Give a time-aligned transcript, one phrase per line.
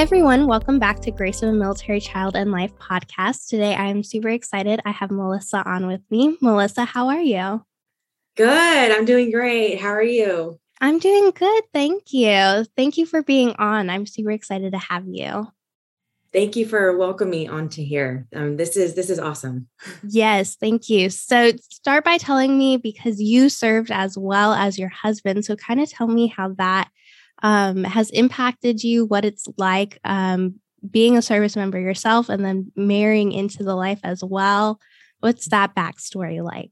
[0.00, 0.46] Hi, everyone.
[0.46, 3.48] Welcome back to Grace of a Military Child and Life podcast.
[3.48, 4.80] Today, I'm super excited.
[4.86, 6.38] I have Melissa on with me.
[6.40, 7.62] Melissa, how are you?
[8.34, 8.92] Good.
[8.92, 9.78] I'm doing great.
[9.78, 10.58] How are you?
[10.80, 11.64] I'm doing good.
[11.74, 12.64] Thank you.
[12.78, 13.90] Thank you for being on.
[13.90, 15.48] I'm super excited to have you.
[16.32, 18.26] Thank you for welcoming me onto here.
[18.34, 19.68] Um, this is this is awesome.
[20.08, 21.10] Yes, thank you.
[21.10, 25.44] So start by telling me because you served as well as your husband.
[25.44, 26.88] So kind of tell me how that
[27.42, 30.56] um, has impacted you, what it's like um,
[30.88, 34.80] being a service member yourself and then marrying into the life as well.
[35.20, 36.70] What's that backstory like?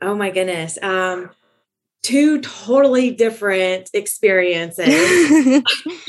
[0.00, 0.78] Oh my goodness.
[0.82, 1.30] Um,
[2.02, 4.86] two totally different experiences,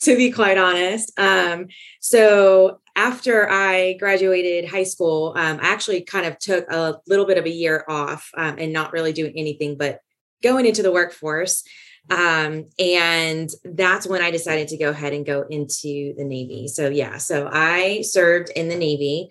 [0.00, 1.18] to be quite honest.
[1.18, 1.68] Um,
[2.00, 7.38] so after I graduated high school, um, I actually kind of took a little bit
[7.38, 10.00] of a year off um, and not really doing anything but
[10.42, 11.64] going into the workforce.
[12.10, 16.68] Um, and that's when I decided to go ahead and go into the Navy.
[16.68, 19.28] So, yeah, so I served in the Navy.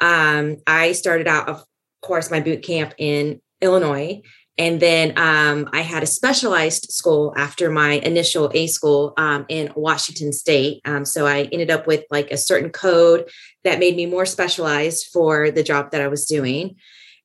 [0.00, 1.64] Um, I started out, of
[2.02, 4.22] course, my boot camp in Illinois.
[4.58, 9.72] And then um, I had a specialized school after my initial A school um, in
[9.74, 10.82] Washington State.
[10.84, 13.30] Um, so I ended up with like a certain code
[13.64, 16.76] that made me more specialized for the job that I was doing.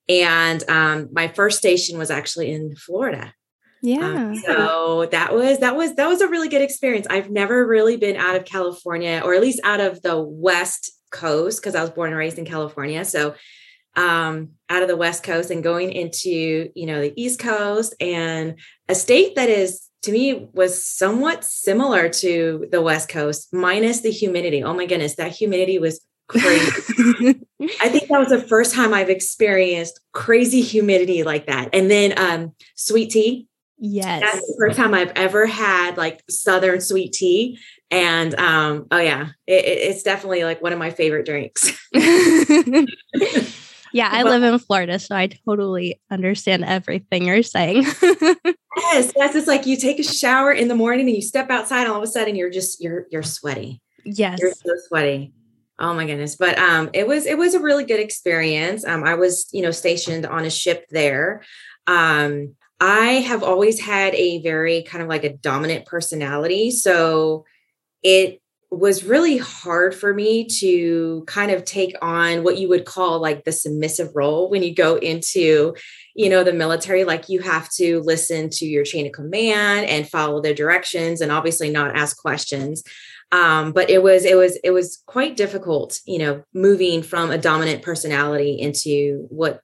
[0.08, 3.34] And um, my first station was actually in Florida.
[3.86, 4.28] Um, yeah.
[4.28, 7.08] Um, so that was that was that was a really good experience.
[7.09, 11.61] I've never really been out of California or at least out of the West Coast
[11.61, 13.06] because I was born and raised in California.
[13.06, 13.36] So
[13.95, 18.59] um out of the West Coast and going into, you know, the East Coast and
[18.90, 24.12] a state that is to me was somewhat similar to the West Coast minus the
[24.12, 24.63] humidity.
[24.63, 26.72] Oh my goodness, that humidity was crazy.
[27.81, 31.69] I think that was the first time I've experienced crazy humidity like that.
[31.74, 33.47] And then um sweet tea
[33.78, 34.22] Yes.
[34.22, 37.59] That's the first time I've ever had like Southern sweet tea.
[37.91, 41.72] And um, oh yeah, it, it's definitely like one of my favorite drinks.
[43.94, 47.84] yeah, I live in Florida, so I totally understand everything you're saying.
[48.03, 49.36] yes, yes.
[49.36, 51.97] It's like you take a shower in the morning and you step outside, and all
[51.97, 53.81] of a sudden you're just you're you're sweaty.
[54.03, 54.40] Yes.
[54.42, 55.34] You're so sweaty.
[55.80, 56.36] Oh my goodness.
[56.36, 58.86] But um it was it was a really good experience.
[58.86, 61.44] Um I was, you know, stationed on a ship there.
[61.88, 66.72] Um I have always had a very kind of like a dominant personality.
[66.72, 67.46] So
[68.03, 68.41] it
[68.72, 73.44] was really hard for me to kind of take on what you would call like
[73.44, 75.74] the submissive role when you go into
[76.16, 80.09] you know the military like you have to listen to your chain of command and
[80.09, 82.84] follow their directions and obviously not ask questions
[83.31, 87.38] um, but it was it was it was quite difficult you know moving from a
[87.38, 89.62] dominant personality into what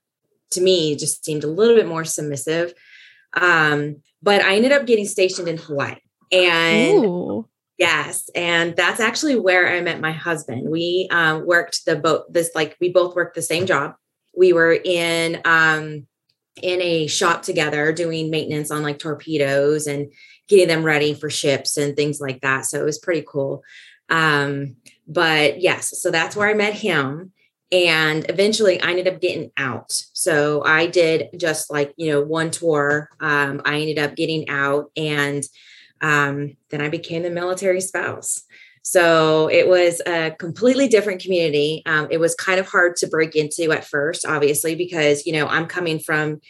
[0.50, 2.72] to me just seemed a little bit more submissive
[3.34, 5.96] um, but I ended up getting stationed in Hawaii.
[6.30, 7.48] And Ooh.
[7.78, 10.68] yes, and that's actually where I met my husband.
[10.70, 13.94] We um, worked the boat, this like we both worked the same job.
[14.36, 16.06] We were in um,
[16.62, 20.12] in a shop together doing maintenance on like torpedoes and
[20.48, 22.66] getting them ready for ships and things like that.
[22.66, 23.62] So it was pretty cool.
[24.08, 24.76] Um,
[25.06, 27.32] but yes, so that's where I met him
[27.72, 29.90] and eventually i ended up getting out.
[30.12, 33.08] So i did just like you know one tour.
[33.20, 35.42] Um, i ended up getting out and
[36.00, 38.42] um, then i became the military spouse.
[38.84, 41.82] So it was a completely different community.
[41.86, 45.46] Um, it was kind of hard to break into at first obviously because you know
[45.46, 46.40] i'm coming from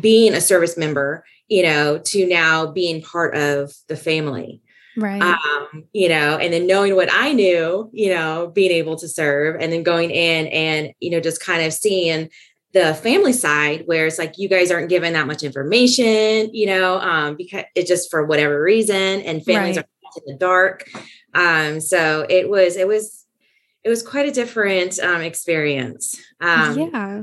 [0.00, 4.62] being a service member you know to now being part of the family
[4.96, 5.20] Right.
[5.20, 9.60] Um, you know, and then knowing what I knew, you know, being able to serve
[9.60, 12.30] and then going in and, you know, just kind of seeing
[12.72, 16.98] the family side where it's like you guys aren't given that much information, you know,
[17.00, 19.84] um, because it just for whatever reason and families right.
[19.84, 20.88] are in the dark.
[21.34, 23.26] Um, so it was, it was,
[23.84, 26.20] it was quite a different um, experience.
[26.40, 27.22] Um, yeah.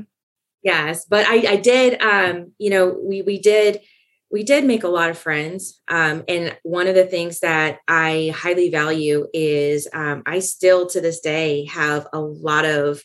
[0.62, 3.82] Yes, but I, I did, um, you know, we we did
[4.34, 5.80] we did make a lot of friends.
[5.86, 11.00] Um, and one of the things that I highly value is um, I still to
[11.00, 13.00] this day have a lot of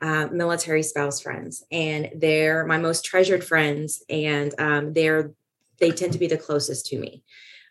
[0.00, 5.32] uh, military spouse friends, and they're my most treasured friends, and um, they're
[5.80, 7.24] they tend to be the closest to me.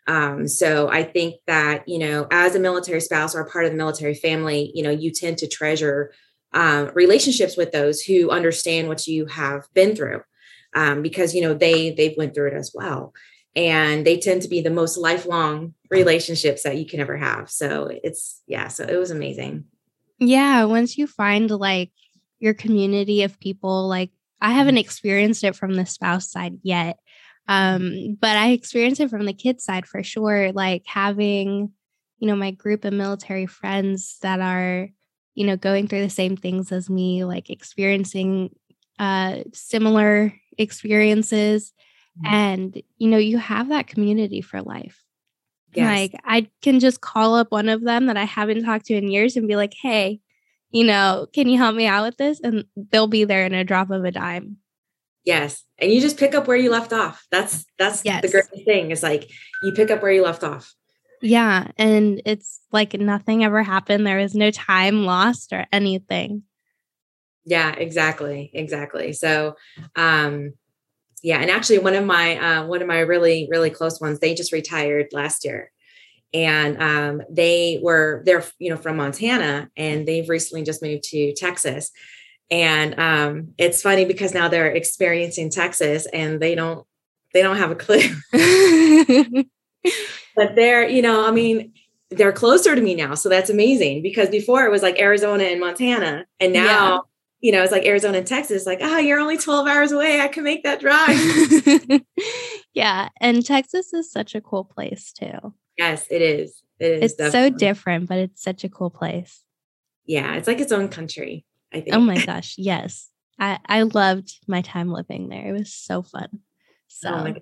[0.06, 3.72] Um, so I think that, you know, as a military spouse or a part of
[3.72, 6.12] the military family, you know, you tend to treasure
[6.52, 10.22] um, relationships with those who understand what you have been through
[10.74, 13.12] um, because, you know, they, they've went through it as well.
[13.56, 17.50] And they tend to be the most lifelong relationships that you can ever have.
[17.50, 19.64] So it's, yeah, so it was amazing.
[20.18, 20.64] Yeah.
[20.64, 21.90] Once you find like
[22.38, 26.98] your community of people, like I haven't experienced it from the spouse side yet.
[27.48, 30.52] Um, but I experienced it from the kids side for sure.
[30.52, 31.72] Like having,
[32.18, 34.88] you know, my group of military friends that are,
[35.34, 38.54] you know, going through the same things as me, like experiencing
[39.00, 41.72] uh similar experiences.
[42.18, 42.34] Mm-hmm.
[42.34, 45.02] And, you know, you have that community for life.
[45.74, 45.86] Yes.
[45.86, 49.10] Like I can just call up one of them that I haven't talked to in
[49.10, 50.20] years and be like, hey,
[50.70, 52.40] you know, can you help me out with this?
[52.40, 54.56] And they'll be there in a drop of a dime.
[55.24, 55.64] Yes.
[55.78, 57.26] And you just pick up where you left off.
[57.30, 58.22] That's that's yes.
[58.22, 58.90] the great thing.
[58.90, 59.30] Is like
[59.62, 60.74] you pick up where you left off.
[61.22, 61.68] Yeah.
[61.76, 64.06] And it's like nothing ever happened.
[64.06, 66.42] There was no time lost or anything.
[67.44, 68.50] Yeah, exactly.
[68.52, 69.12] Exactly.
[69.12, 69.56] So
[69.96, 70.54] um
[71.22, 74.34] yeah, and actually one of my uh one of my really, really close ones, they
[74.34, 75.70] just retired last year
[76.32, 81.34] and um, they were they're you know from montana and they've recently just moved to
[81.34, 81.90] texas
[82.50, 86.86] and um, it's funny because now they're experiencing texas and they don't
[87.32, 88.00] they don't have a clue
[90.36, 91.72] but they're you know i mean
[92.10, 95.60] they're closer to me now so that's amazing because before it was like arizona and
[95.60, 97.04] montana and now.
[97.40, 100.28] You know it's like arizona and texas like oh you're only 12 hours away i
[100.28, 102.02] can make that drive
[102.74, 106.62] yeah and texas is such a cool place too Yes, it is.
[106.78, 107.02] It is.
[107.02, 107.50] It's definitely.
[107.50, 109.42] so different, but it's such a cool place.
[110.04, 111.46] Yeah, it's like its own country.
[111.72, 111.96] I think.
[111.96, 113.08] Oh my gosh, yes.
[113.38, 115.46] I I loved my time living there.
[115.46, 116.40] It was so fun.
[116.88, 117.34] So oh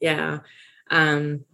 [0.00, 0.40] yeah.
[0.90, 1.46] Um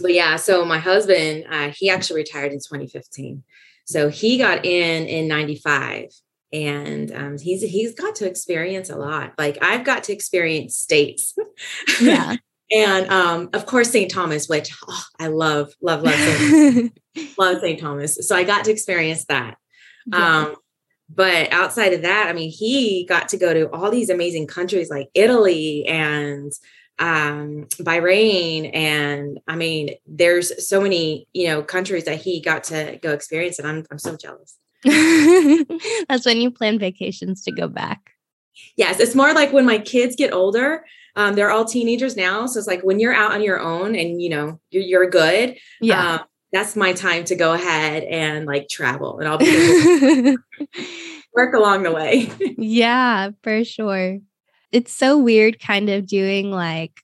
[0.00, 3.42] but yeah, so my husband, uh, he actually retired in 2015.
[3.86, 6.10] So he got in in 95
[6.52, 9.34] and um, he's he's got to experience a lot.
[9.38, 11.34] Like I've got to experience states.
[12.00, 12.36] Yeah.
[12.72, 14.10] and um, of course St.
[14.10, 16.98] Thomas, which oh, I love, love, love, St.
[17.38, 17.80] love St.
[17.80, 18.18] Thomas.
[18.26, 19.56] So I got to experience that.
[20.06, 20.38] Yeah.
[20.38, 20.56] Um,
[21.12, 24.90] but outside of that, I mean, he got to go to all these amazing countries
[24.90, 26.52] like Italy and
[27.00, 32.98] um, Bahrain, and I mean, there's so many you know countries that he got to
[33.02, 34.56] go experience, and I'm I'm so jealous.
[36.08, 38.12] That's when you plan vacations to go back.
[38.76, 40.84] Yes, it's more like when my kids get older,
[41.16, 42.46] um, they're all teenagers now.
[42.46, 45.56] So it's like when you're out on your own and you know you're, you're good.
[45.80, 46.14] Yeah.
[46.14, 46.20] Um,
[46.52, 50.36] that's my time to go ahead and like travel and I'll be
[51.34, 52.30] work along the way.
[52.58, 54.18] yeah, for sure.
[54.72, 57.02] It's so weird kind of doing like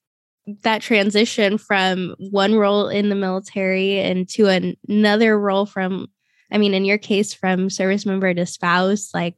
[0.63, 6.09] that transition from one role in the military and to an- another role from
[6.51, 9.37] I mean in your case from service member to spouse like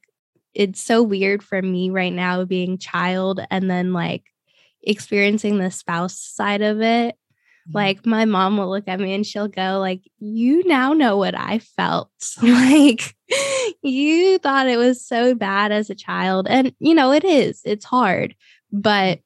[0.55, 4.25] it's so weird for me right now being child and then like
[4.83, 7.73] experiencing the spouse side of it mm-hmm.
[7.73, 11.35] like my mom will look at me and she'll go like you now know what
[11.35, 12.11] i felt
[12.43, 13.15] like
[13.83, 17.85] you thought it was so bad as a child and you know it is it's
[17.85, 18.35] hard
[18.73, 19.21] but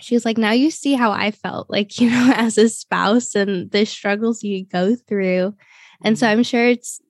[0.00, 3.70] she's like now you see how i felt like you know as a spouse and
[3.70, 5.54] the struggles you go through
[6.02, 6.38] and so mm-hmm.
[6.38, 7.00] i'm sure it's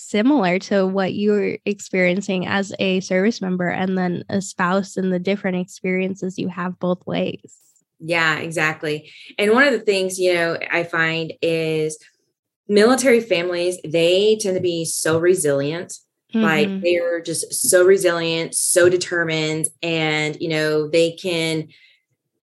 [0.00, 5.18] similar to what you're experiencing as a service member and then a spouse and the
[5.18, 7.56] different experiences you have both ways.
[8.00, 9.10] Yeah, exactly.
[9.38, 11.98] And one of the things, you know, I find is
[12.68, 15.94] military families, they tend to be so resilient.
[16.34, 16.42] Mm-hmm.
[16.42, 21.68] Like they're just so resilient, so determined, and, you know, they can,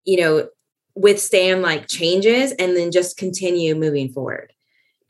[0.05, 0.49] you know,
[0.95, 4.53] withstand like changes and then just continue moving forward.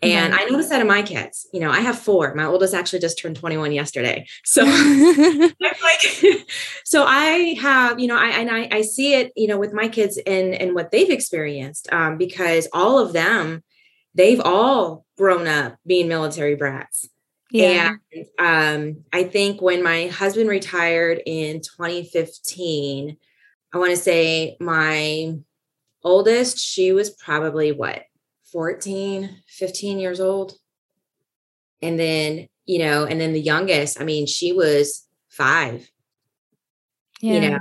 [0.03, 1.47] And I noticed that in my kids.
[1.53, 2.35] You know, I have four.
[2.35, 4.27] My oldest actually just turned 21 yesterday.
[4.45, 6.45] So I'm like,
[6.85, 9.89] so I have, you know, I and I, I see it, you know, with my
[9.89, 11.93] kids and and what they've experienced.
[11.93, 13.63] Um, because all of them,
[14.15, 17.09] they've all grown up being military brats.
[17.53, 17.97] Yeah.
[18.13, 23.17] And um, I think when my husband retired in 2015,
[23.73, 25.35] I want to say my
[26.03, 28.05] oldest, she was probably what
[28.53, 30.55] 14, 15 years old.
[31.81, 35.91] And then, you know, and then the youngest, I mean, she was five.
[37.21, 37.33] Yeah.
[37.33, 37.59] You know,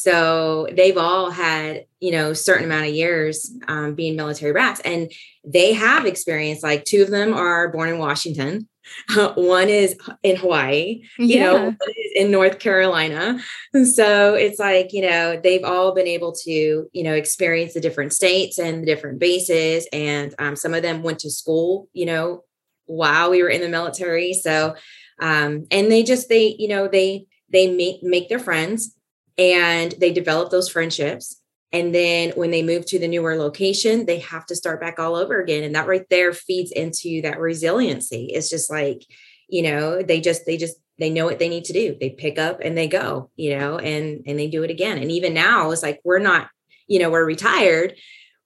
[0.00, 5.12] so they've all had, you know, certain amount of years um, being military brats, and
[5.44, 8.66] they have experienced like two of them are born in Washington.
[9.34, 11.52] one is in Hawaii, you yeah.
[11.52, 11.76] know,
[12.14, 13.38] in North Carolina.
[13.74, 17.80] And so it's like, you know, they've all been able to, you know, experience the
[17.80, 19.86] different states and the different bases.
[19.92, 22.44] And um, some of them went to school, you know,
[22.86, 24.32] while we were in the military.
[24.32, 24.74] So,
[25.20, 28.96] um, and they just, they, you know, they, they make, make their friends
[29.40, 31.40] and they develop those friendships
[31.72, 35.14] and then when they move to the newer location, they have to start back all
[35.14, 35.62] over again.
[35.62, 38.26] And that right there feeds into that resiliency.
[38.26, 39.04] It's just like,
[39.48, 41.96] you know, they just, they just, they know what they need to do.
[41.98, 44.98] They pick up and they go, you know, and, and they do it again.
[44.98, 46.48] And even now it's like, we're not,
[46.88, 47.94] you know, we're retired,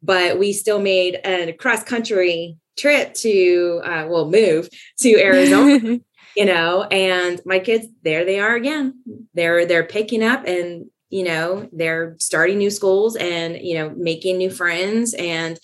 [0.03, 4.69] but we still made a cross country trip to, uh, well, move
[5.01, 5.99] to Arizona.
[6.37, 9.00] You know and my kids there they are again.
[9.35, 14.38] They're they're picking up and you know they're starting new schools and you know making
[14.38, 15.59] new friends and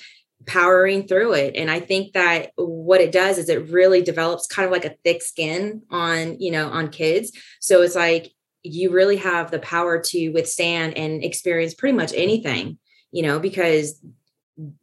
[0.46, 1.54] powering through it.
[1.54, 4.96] And i think that what it does is it really develops kind of like a
[5.04, 7.32] thick skin on you know on kids.
[7.60, 12.78] So it's like you really have the power to withstand and experience pretty much anything
[13.12, 14.00] you know because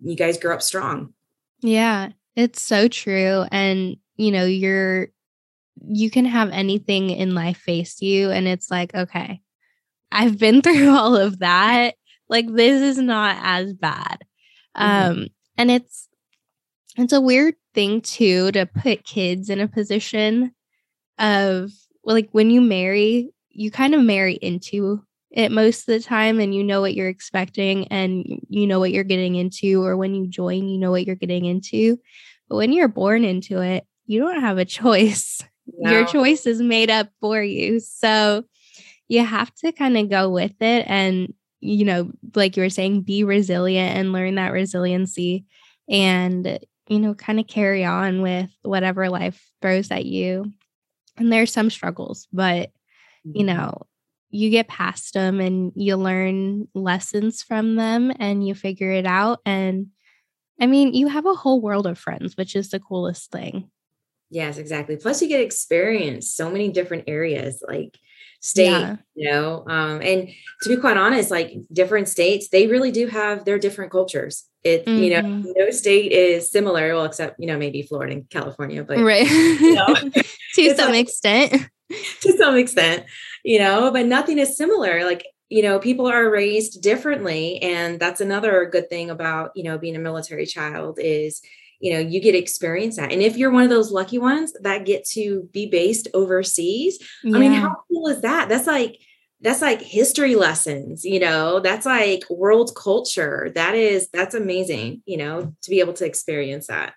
[0.02, 1.14] you guys grow up strong.
[1.62, 3.46] Yeah it's so true.
[3.52, 5.10] And you know you're
[5.86, 9.42] you can have anything in life face you and it's like okay
[10.12, 11.96] I've been through all of that.
[12.30, 14.24] Like this is not as bad.
[14.76, 15.12] Mm-hmm.
[15.12, 16.08] Um and it's
[16.98, 20.54] it's a weird thing too to put kids in a position
[21.20, 21.72] of
[22.04, 26.40] well, like when you marry, you kind of marry into it most of the time
[26.40, 30.16] and you know what you're expecting and you know what you're getting into or when
[30.16, 32.00] you join you know what you're getting into
[32.48, 35.44] but when you're born into it you don't have a choice
[35.78, 35.92] no.
[35.92, 38.44] your choice is made up for you so
[39.08, 43.02] you have to kind of go with it and you know like you were saying
[43.02, 45.46] be resilient and learn that resiliency
[45.90, 50.52] and you know kind of carry on with whatever life throws at you
[51.18, 52.72] and there's some struggles but
[53.24, 53.56] you mm-hmm.
[53.56, 53.82] know
[54.30, 59.40] you get past them and you learn lessons from them and you figure it out
[59.46, 59.88] and
[60.62, 63.70] i mean you have a whole world of friends which is the coolest thing
[64.30, 67.98] yes exactly plus you get experience so many different areas like
[68.40, 68.96] state yeah.
[69.16, 70.30] you know um and
[70.62, 74.86] to be quite honest like different states they really do have their different cultures it
[74.86, 75.04] mm-hmm.
[75.04, 75.52] you know mm-hmm.
[75.56, 79.74] no state is similar well except you know maybe florida and california but right you
[79.74, 79.88] know,
[80.54, 81.68] to some like, extent
[82.22, 83.06] to some extent
[83.44, 88.22] you know but nothing is similar like you know people are raised differently and that's
[88.22, 91.42] another good thing about you know being a military child is
[91.80, 93.12] you know you get experience that.
[93.12, 97.36] And if you're one of those lucky ones that get to be based overseas yeah.
[97.36, 98.50] i mean how cool is that?
[98.50, 99.00] That's like
[99.42, 101.60] that's like history lessons you know?
[101.60, 103.52] That's like world culture.
[103.56, 106.94] That is that's amazing you know to be able to experience that.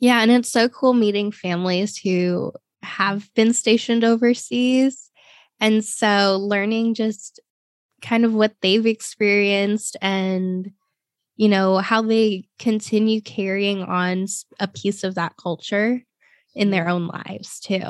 [0.00, 5.10] Yeah and it's so cool meeting families who have been stationed overseas.
[5.60, 7.40] And so learning just
[8.02, 10.72] kind of what they've experienced and
[11.38, 14.26] you know, how they continue carrying on
[14.58, 16.02] a piece of that culture
[16.54, 17.88] in their own lives too.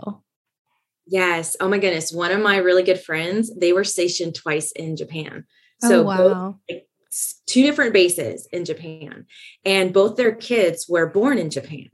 [1.07, 1.57] Yes.
[1.59, 2.13] Oh my goodness.
[2.13, 5.47] One of my really good friends, they were stationed twice in Japan.
[5.81, 6.19] So oh, wow.
[6.19, 6.87] Both, like,
[7.47, 9.25] two different bases in Japan.
[9.65, 11.89] And both their kids were born in Japan.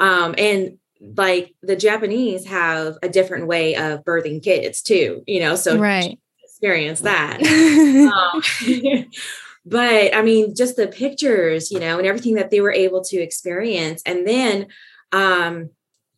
[0.00, 5.54] Um, and like the Japanese have a different way of birthing kids too, you know,
[5.54, 6.18] so right.
[6.42, 7.42] experience that.
[9.02, 9.04] um,
[9.64, 13.18] but I mean, just the pictures, you know, and everything that they were able to
[13.18, 14.02] experience.
[14.04, 14.66] And then
[15.12, 15.70] um,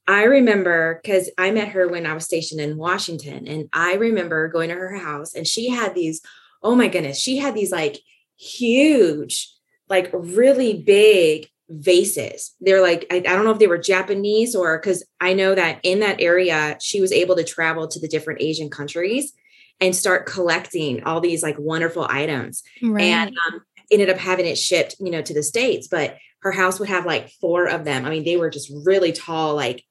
[0.06, 4.48] I remember because I met her when I was stationed in Washington, and I remember
[4.48, 6.22] going to her house, and she had these,
[6.62, 8.00] oh my goodness, she had these like
[8.36, 9.50] huge,
[9.88, 12.54] like really big vases.
[12.60, 15.80] They're like, I, I, don't know if they were Japanese or because I know that
[15.82, 19.32] in that area, she was able to travel to the different Asian countries
[19.80, 22.62] and start collecting all these like wonderful items.
[22.82, 23.04] Right.
[23.04, 26.80] and um, ended up having it shipped you know to the states but her house
[26.80, 28.04] would have like four of them.
[28.04, 29.82] I mean they were just really tall like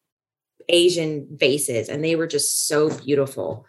[0.69, 3.65] asian vases and they were just so beautiful.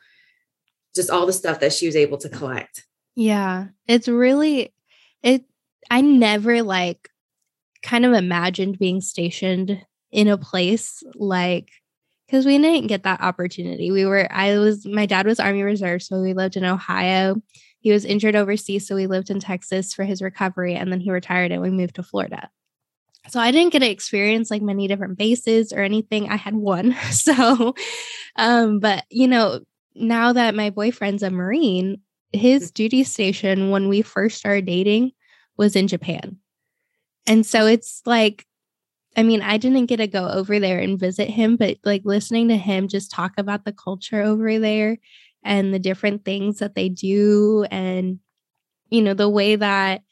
[0.95, 2.85] Just all the stuff that she was able to collect.
[3.17, 3.67] Yeah.
[3.89, 4.73] It's really
[5.25, 5.45] it
[5.91, 7.09] i never like
[7.83, 11.71] kind of imagined being stationed in a place like
[12.35, 13.93] because we didn't get that opportunity.
[13.93, 17.37] We were, I was, my dad was Army Reserve, so we lived in Ohio.
[17.79, 21.13] He was injured overseas, so we lived in Texas for his recovery, and then he
[21.13, 22.51] retired and we moved to Florida.
[23.29, 26.29] So I didn't get to experience like many different bases or anything.
[26.29, 26.97] I had one.
[27.13, 27.77] So,
[28.35, 29.61] um, but you know,
[29.95, 32.01] now that my boyfriend's a Marine,
[32.33, 35.13] his duty station when we first started dating
[35.57, 36.39] was in Japan.
[37.29, 38.45] And so it's like
[39.17, 42.49] I mean, I didn't get to go over there and visit him, but like listening
[42.49, 44.99] to him just talk about the culture over there
[45.45, 48.19] and the different things that they do and
[48.91, 50.03] you know the way that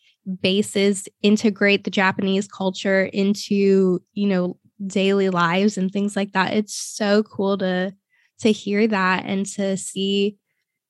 [0.43, 6.55] bases integrate the Japanese culture into, you know, daily lives and things like that.
[6.55, 7.95] It's so cool to
[8.41, 10.37] to hear that and to see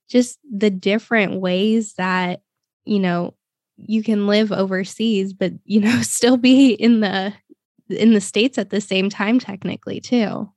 [0.08, 2.42] just the different ways that,
[2.84, 3.34] you know,
[3.76, 7.32] you can live overseas but, you know, still be in the
[7.92, 10.50] in the states at the same time technically too.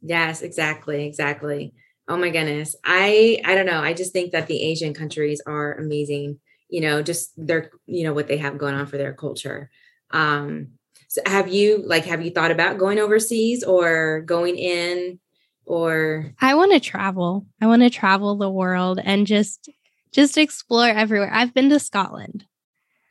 [0.00, 1.74] Yes, exactly, exactly.
[2.08, 2.74] Oh my goodness.
[2.84, 3.80] I I don't know.
[3.80, 6.40] I just think that the Asian countries are amazing
[6.72, 9.70] you know just their you know what they have going on for their culture
[10.10, 10.68] um
[11.06, 15.20] so have you like have you thought about going overseas or going in
[15.66, 19.68] or i want to travel i want to travel the world and just
[20.12, 22.46] just explore everywhere i've been to scotland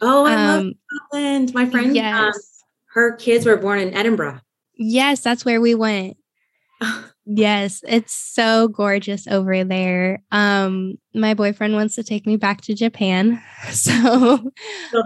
[0.01, 2.35] oh i um, love scotland my friend um, yes.
[2.35, 2.41] Um,
[2.93, 4.39] her kids were born in edinburgh
[4.77, 6.17] yes that's where we went
[7.25, 10.23] Yes, it's so gorgeous over there.
[10.31, 13.41] Um my boyfriend wants to take me back to Japan.
[13.71, 14.51] So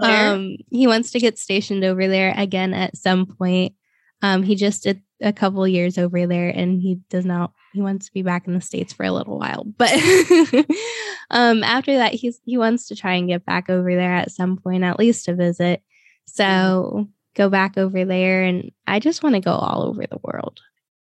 [0.02, 3.74] um he wants to get stationed over there again at some point.
[4.22, 8.06] Um he just did a couple years over there and he does not he wants
[8.06, 9.64] to be back in the states for a little while.
[9.64, 9.92] But
[11.30, 14.56] um after that he's he wants to try and get back over there at some
[14.56, 15.82] point at least to visit.
[16.24, 17.02] So mm-hmm.
[17.36, 20.60] Go back over there and I just want to go all over the world.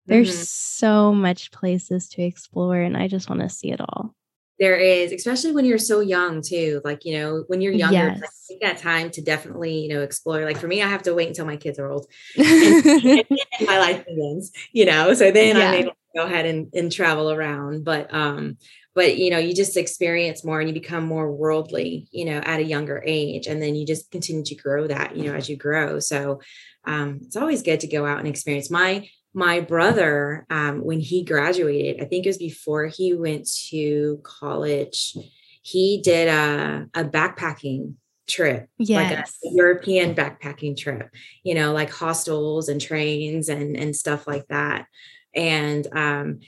[0.06, 0.42] There's mm-hmm.
[0.42, 4.14] so much places to explore, and I just want to see it all.
[4.58, 6.82] There is, especially when you're so young too.
[6.84, 8.20] Like, you know, when you're younger, yes.
[8.20, 10.44] like, take that time to definitely, you know, explore.
[10.44, 13.26] Like for me, I have to wait until my kids are old and, and
[13.66, 15.14] my life begins, you know.
[15.14, 15.70] So then yeah.
[15.70, 17.84] I'm able go ahead and, and travel around.
[17.84, 18.58] But um,
[18.94, 22.60] but you know, you just experience more and you become more worldly, you know, at
[22.60, 23.46] a younger age.
[23.46, 25.98] And then you just continue to grow that, you know, as you grow.
[25.98, 26.40] So
[26.84, 28.70] um, it's always good to go out and experience.
[28.70, 34.20] My my brother, um, when he graduated, I think it was before he went to
[34.22, 35.16] college,
[35.60, 37.94] he did a, a backpacking
[38.28, 39.36] trip, yes.
[39.42, 41.10] like a European backpacking trip,
[41.42, 44.86] you know, like hostels and trains and and stuff like that.
[45.34, 46.40] And um,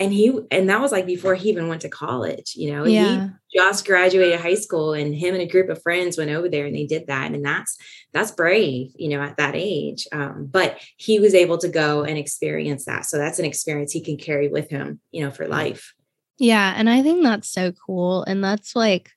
[0.00, 3.28] and he and that was like before he even went to college you know yeah.
[3.48, 6.66] he just graduated high school and him and a group of friends went over there
[6.66, 7.32] and they did that.
[7.32, 7.78] And that's
[8.12, 10.06] that's brave you know at that age.
[10.12, 13.06] Um, but he was able to go and experience that.
[13.06, 15.94] So that's an experience he can carry with him you know for life.
[16.38, 16.74] Yeah.
[16.76, 18.24] And i think that's so cool.
[18.24, 19.10] And that's like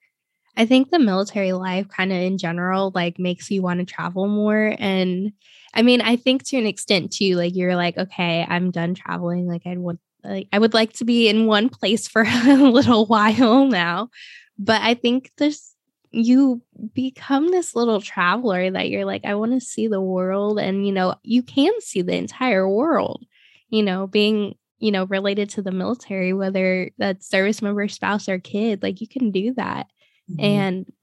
[0.58, 4.28] i think the military life kind of in general like makes you want to travel
[4.28, 5.32] more and
[5.74, 9.48] I mean, I think to an extent too, like you're like, okay, I'm done traveling.
[9.48, 13.06] Like I want like I would like to be in one place for a little
[13.06, 14.10] while now.
[14.58, 15.76] But I think this
[16.12, 16.62] you
[16.94, 20.58] become this little traveler that you're like, I want to see the world.
[20.58, 23.26] And, you know, you can see the entire world,
[23.70, 28.40] you know, being, you know, related to the military, whether that's service member, spouse, or
[28.40, 29.88] kid, like you can do that.
[30.30, 30.40] Mm-hmm.
[30.40, 30.94] And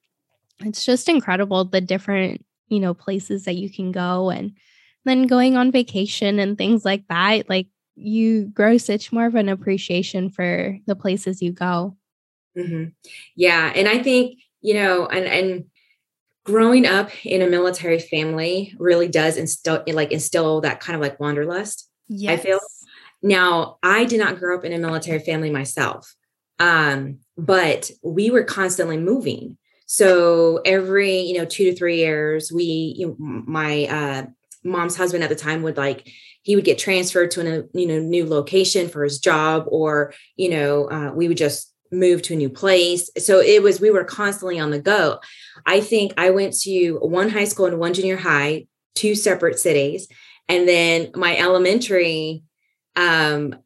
[0.60, 4.52] it's just incredible the different, you know, places that you can go and
[5.04, 7.48] then going on vacation and things like that.
[7.48, 11.96] Like you grow such more of an appreciation for the places you go.
[12.56, 12.90] Mm-hmm.
[13.36, 13.72] Yeah.
[13.74, 15.64] And I think, you know, and, and,
[16.44, 21.18] growing up in a military family really does instill like instill that kind of like
[21.18, 22.38] wanderlust yes.
[22.38, 22.60] i feel
[23.22, 26.14] now i did not grow up in a military family myself
[26.58, 29.58] um, but we were constantly moving.
[29.86, 34.26] So every you know two to three years we you know, my uh,
[34.62, 36.08] mom's husband at the time would like
[36.42, 40.48] he would get transferred to a you know new location for his job or you
[40.48, 43.08] know uh, we would just move to a new place.
[43.18, 45.20] So it was we were constantly on the go.
[45.66, 50.08] I think i went to one high school and one junior high two separate cities.
[50.48, 52.42] And then my elementary
[52.96, 53.56] um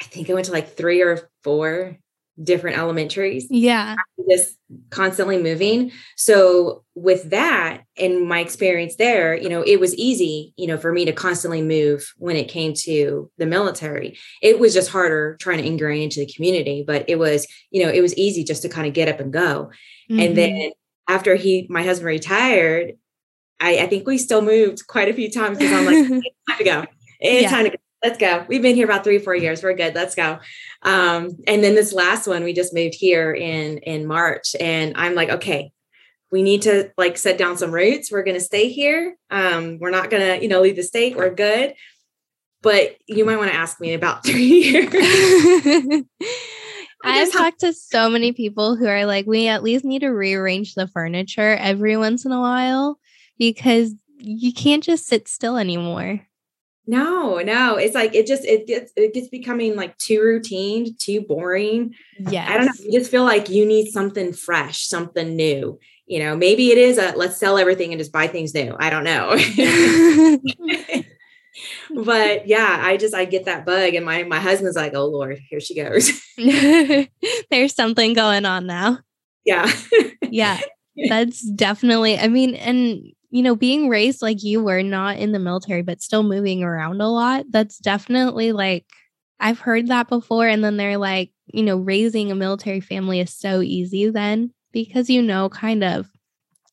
[0.00, 1.98] i think i went to like three or four
[2.42, 3.46] different elementaries.
[3.50, 3.96] Yeah.
[4.28, 4.56] Just
[4.90, 5.92] constantly moving.
[6.16, 10.92] So with that and my experience there, you know, it was easy, you know, for
[10.92, 14.18] me to constantly move when it came to the military.
[14.42, 17.90] It was just harder trying to ingrain into the community, but it was, you know,
[17.90, 19.70] it was easy just to kind of get up and go.
[20.10, 20.20] Mm-hmm.
[20.20, 20.70] And then
[21.08, 22.92] after he my husband retired,
[23.58, 26.58] I, I think we still moved quite a few times because I'm like, it's time
[26.58, 26.84] to go.
[27.20, 27.50] It's yeah.
[27.50, 28.44] time to go let's go.
[28.48, 29.62] We've been here about three, four years.
[29.62, 29.94] We're good.
[29.94, 30.38] Let's go.
[30.82, 35.14] Um, and then this last one, we just moved here in in March, and I'm
[35.14, 35.72] like, okay,
[36.30, 38.10] we need to like set down some roots.
[38.10, 39.16] We're gonna stay here.
[39.30, 41.16] Um, we're not gonna, you know, leave the state.
[41.16, 41.74] We're good.
[42.62, 46.04] But you might want to ask me about three years.
[47.02, 50.74] I've talked to so many people who are like, we at least need to rearrange
[50.74, 52.98] the furniture every once in a while
[53.38, 56.20] because you can't just sit still anymore.
[56.86, 57.76] No, no.
[57.76, 61.94] It's like it just it gets it gets becoming like too routine, too boring.
[62.18, 62.46] Yeah.
[62.48, 62.72] I don't know.
[62.80, 65.78] You just feel like you need something fresh, something new.
[66.06, 68.74] You know, maybe it is a let's sell everything and just buy things new.
[68.78, 69.30] I don't know.
[71.94, 75.38] but yeah, I just I get that bug and my my husband's like, "Oh lord,
[75.48, 76.10] here she goes."
[77.50, 78.98] There's something going on now.
[79.44, 79.70] Yeah.
[80.22, 80.60] yeah.
[81.08, 85.38] That's definitely I mean and you know, being raised like you were, not in the
[85.38, 88.86] military, but still moving around a lot, that's definitely like,
[89.38, 90.46] I've heard that before.
[90.48, 95.10] And then they're like, you know, raising a military family is so easy then because
[95.10, 96.08] you know kind of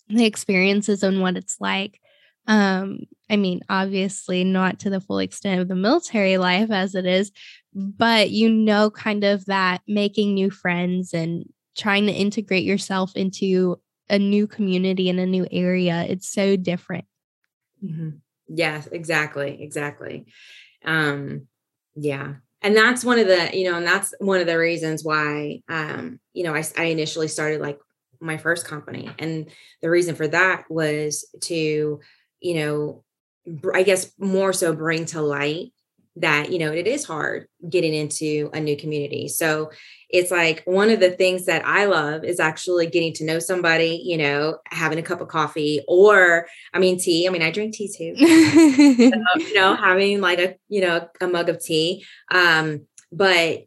[0.10, 2.00] the experiences and what it's like.
[2.48, 7.06] Um, I mean, obviously, not to the full extent of the military life as it
[7.06, 7.32] is,
[7.74, 11.46] but you know, kind of that making new friends and
[11.78, 16.06] trying to integrate yourself into a new community in a new area.
[16.08, 17.06] It's so different.
[17.84, 18.10] Mm-hmm.
[18.48, 19.62] Yes, exactly.
[19.62, 20.26] Exactly.
[20.86, 21.48] Um,
[21.96, 22.36] yeah.
[22.62, 26.20] And that's one of the, you know, and that's one of the reasons why, um,
[26.34, 27.80] you know, I, I initially started like
[28.20, 29.10] my first company.
[29.20, 32.00] And the reason for that was to,
[32.40, 33.04] you know,
[33.74, 35.72] I guess more so bring to light
[36.20, 39.28] that you know it is hard getting into a new community.
[39.28, 39.72] So
[40.10, 44.02] it's like one of the things that i love is actually getting to know somebody
[44.06, 47.28] you know having a cup of coffee or i mean tea.
[47.28, 48.14] I mean i drink tea too.
[49.38, 52.06] You know having like a you know a mug of tea.
[52.32, 53.64] Um but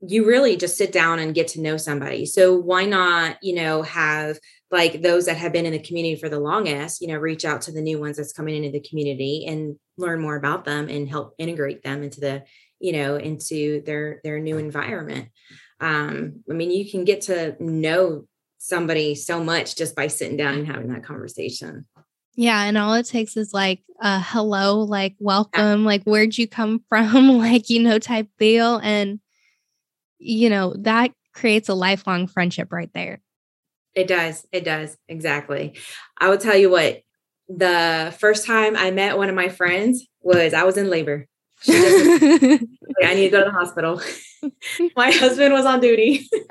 [0.00, 2.24] you really just sit down and get to know somebody.
[2.24, 4.38] So why not you know have
[4.70, 7.62] like those that have been in the community for the longest, you know, reach out
[7.62, 11.08] to the new ones that's coming into the community and learn more about them and
[11.08, 12.44] help integrate them into the,
[12.78, 15.28] you know, into their their new environment.
[15.80, 18.26] Um, I mean, you can get to know
[18.58, 21.86] somebody so much just by sitting down and having that conversation.
[22.34, 25.86] Yeah, and all it takes is like a hello, like welcome, yeah.
[25.86, 29.20] like where'd you come from, like you know, type deal, and
[30.18, 33.20] you know that creates a lifelong friendship right there.
[33.94, 34.46] It does.
[34.52, 34.96] It does.
[35.08, 35.74] Exactly.
[36.18, 37.02] I will tell you what,
[37.48, 41.26] the first time I met one of my friends was I was in labor.
[41.62, 42.62] Just,
[43.02, 44.00] I need to go to the hospital.
[44.96, 46.28] my husband was on duty.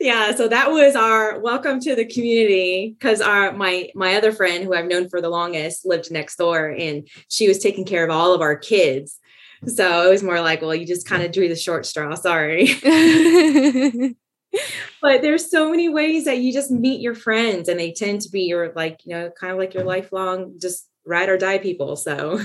[0.00, 4.62] yeah, so that was our welcome to the community because our my my other friend
[4.62, 8.10] who I've known for the longest lived next door and she was taking care of
[8.10, 9.18] all of our kids.
[9.66, 12.14] So it was more like, well, you just kind of drew the short straw.
[12.14, 12.66] Sorry
[15.02, 18.30] but there's so many ways that you just meet your friends and they tend to
[18.30, 21.96] be your like you know kind of like your lifelong just ride or die people
[21.96, 22.40] so.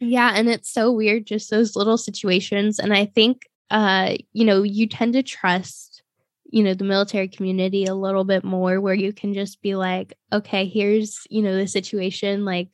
[0.00, 4.62] Yeah and it's so weird just those little situations and i think uh you know
[4.62, 6.02] you tend to trust
[6.50, 10.12] you know the military community a little bit more where you can just be like
[10.32, 12.68] okay here's you know the situation like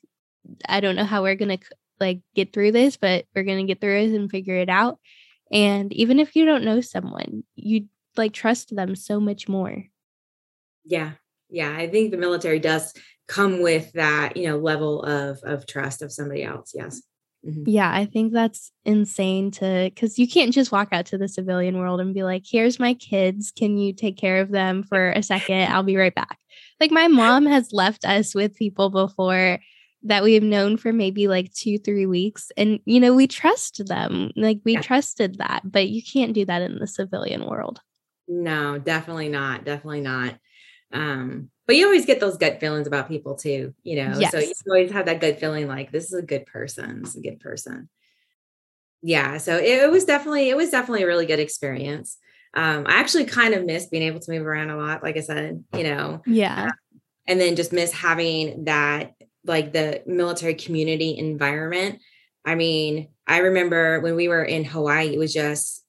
[0.66, 1.58] i don't know how we're gonna
[2.00, 4.98] like get through this but we're gonna get through it and figure it out.
[5.52, 9.84] And even if you don't know someone you like trust them so much more.
[10.84, 11.12] Yeah.
[11.48, 11.74] Yeah.
[11.76, 12.92] I think the military does
[13.28, 16.72] come with that, you know, level of of trust of somebody else.
[16.74, 17.02] Yes.
[17.46, 17.62] Mm-hmm.
[17.66, 21.78] Yeah, I think that's insane to because you can't just walk out to the civilian
[21.78, 23.50] world and be like, here's my kids.
[23.50, 25.72] Can you take care of them for a second?
[25.72, 26.38] I'll be right back.
[26.80, 29.58] Like, my mom has left us with people before
[30.02, 32.50] that we have known for maybe like two, three weeks.
[32.56, 34.32] And, you know, we trust them.
[34.36, 34.82] Like, we yeah.
[34.82, 37.80] trusted that, but you can't do that in the civilian world.
[38.30, 39.64] No, definitely not.
[39.64, 40.38] Definitely not.
[40.92, 44.16] Um, but you always get those gut feelings about people too, you know.
[44.18, 44.30] Yes.
[44.30, 47.16] So you always have that gut feeling like this is a good person, this is
[47.16, 47.88] a good person.
[49.02, 49.38] Yeah.
[49.38, 52.18] So it, it was definitely, it was definitely a really good experience.
[52.54, 55.20] Um, I actually kind of miss being able to move around a lot, like I
[55.20, 56.22] said, you know.
[56.26, 56.66] Yeah.
[56.66, 59.14] Uh, and then just miss having that
[59.44, 62.00] like the military community environment.
[62.44, 65.84] I mean, I remember when we were in Hawaii, it was just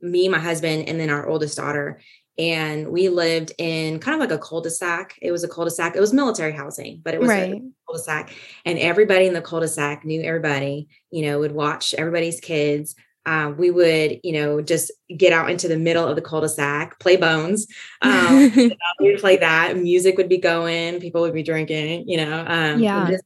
[0.00, 2.00] me, my husband, and then our oldest daughter.
[2.38, 5.18] And we lived in kind of like a cul-de-sac.
[5.22, 5.96] It was a cul-de-sac.
[5.96, 7.54] It was military housing, but it was right.
[7.54, 8.34] a cul-de-sac.
[8.64, 12.94] And everybody in the cul-de-sac knew everybody, you know, would watch everybody's kids.
[13.24, 17.16] Uh, we would, you know, just get out into the middle of the cul-de-sac, play
[17.16, 17.66] bones.
[18.02, 18.52] Um,
[19.00, 19.76] we would play that.
[19.76, 21.00] Music would be going.
[21.00, 22.08] People would be drinking.
[22.08, 23.16] You know, um, yeah.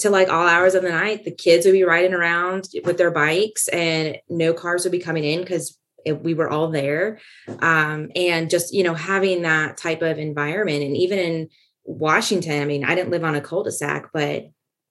[0.00, 3.10] to like all hours of the night, the kids would be riding around with their
[3.10, 7.20] bikes, and no cars would be coming in because it, we were all there
[7.60, 11.48] um, and just you know having that type of environment and even in
[11.84, 14.44] washington i mean i didn't live on a cul-de-sac but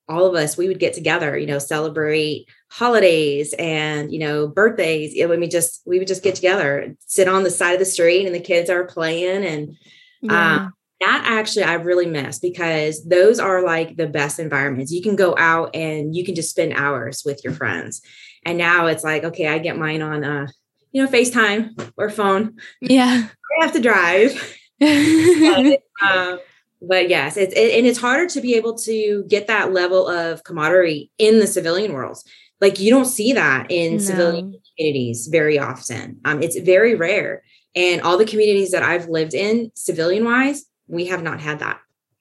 [0.10, 5.16] all of us we would get together you know celebrate holidays and you know birthdays
[5.22, 8.26] I mean, just we would just get together sit on the side of the street
[8.26, 9.78] and the kids are playing and
[10.22, 10.56] yeah.
[10.56, 14.92] um, that actually I really miss because those are like the best environments.
[14.92, 18.02] You can go out and you can just spend hours with your friends.
[18.46, 20.48] And now it's like, okay, I get mine on uh,
[20.92, 22.58] you know, FaceTime or phone.
[22.82, 23.28] Yeah.
[23.60, 24.58] I have to drive.
[24.80, 26.40] but, um,
[26.82, 30.44] but yes, it's it, and it's harder to be able to get that level of
[30.44, 32.24] camaraderie in the civilian worlds.
[32.60, 34.00] Like you don't see that in no.
[34.00, 36.20] civilian communities very often.
[36.26, 37.44] Um, it's very rare.
[37.76, 41.80] And all the communities that I've lived in, civilian wise, we have not had that.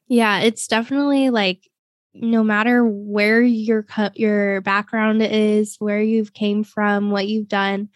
[0.09, 1.69] Yeah, it's definitely like
[2.15, 7.89] no matter where your your background is, where you've came from, what you've done,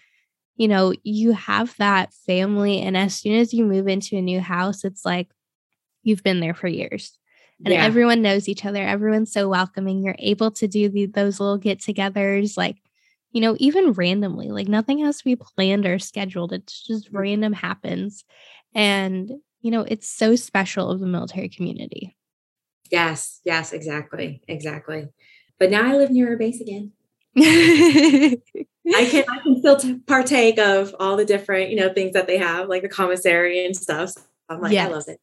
[0.56, 4.40] you know, you have that family and as soon as you move into a new
[4.40, 5.28] house, it's like
[6.02, 7.18] you've been there for years.
[7.64, 7.84] And yeah.
[7.84, 8.82] everyone knows each other.
[8.82, 10.02] Everyone's so welcoming.
[10.02, 12.76] You're able to do the, those little get-togethers like
[13.34, 16.52] you know, even randomly, like nothing has to be planned or scheduled.
[16.52, 17.18] It's just mm.
[17.18, 18.24] random happens.
[18.74, 22.16] And you know, it's so special of the military community.
[22.90, 24.42] Yes, yes, exactly.
[24.46, 25.08] Exactly.
[25.58, 26.92] But now I live near a base again.
[27.36, 28.38] I
[28.86, 32.38] can I can still t- partake of all the different, you know, things that they
[32.38, 34.10] have, like the commissary and stuff.
[34.10, 34.88] So I'm like, yes.
[34.88, 35.20] I love it.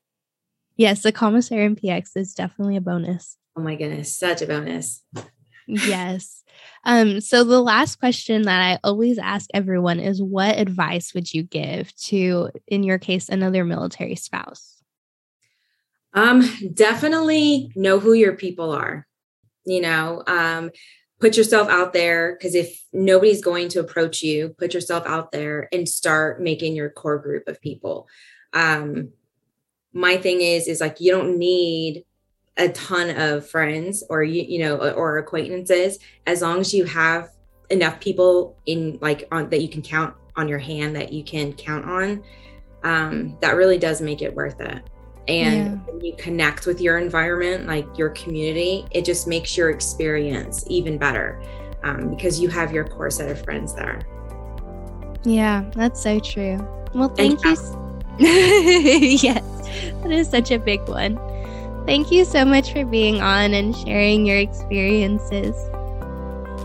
[0.78, 3.38] Yes, the commissary and PX is definitely a bonus.
[3.56, 5.04] Oh my goodness, such a bonus.
[5.68, 6.44] yes.
[6.84, 11.44] Um, so the last question that I always ask everyone is what advice would you
[11.44, 14.82] give to, in your case, another military spouse?
[16.14, 16.44] Um,
[16.74, 19.08] definitely know who your people are.
[19.66, 20.72] You know, um,
[21.22, 25.70] put yourself out there because if nobody's going to approach you, put yourself out there
[25.72, 28.08] and start making your core group of people.
[28.54, 29.12] Um,
[29.94, 32.04] my thing is, is like you don't need
[32.58, 37.30] a ton of friends or you you know or acquaintances as long as you have
[37.70, 41.54] enough people in like on that you can count on your hand that you can
[41.54, 42.22] count on
[42.84, 44.84] um, that really does make it worth it
[45.28, 45.92] and yeah.
[45.92, 50.98] when you connect with your environment like your community it just makes your experience even
[50.98, 51.42] better
[51.84, 54.02] um, because you have your core set of friends there
[55.24, 56.58] yeah that's so true
[56.94, 57.58] well thank and
[58.20, 58.20] you
[59.22, 59.44] yes
[60.02, 61.20] that is such a big one
[61.86, 65.56] Thank you so much for being on and sharing your experiences.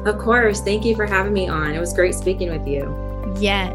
[0.07, 0.61] Of course.
[0.61, 1.73] Thank you for having me on.
[1.73, 3.35] It was great speaking with you.
[3.40, 3.75] Yes.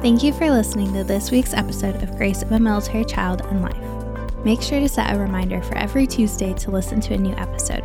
[0.00, 3.60] Thank you for listening to this week's episode of Grace of a Military Child and
[3.60, 3.76] Life.
[4.46, 7.84] Make sure to set a reminder for every Tuesday to listen to a new episode.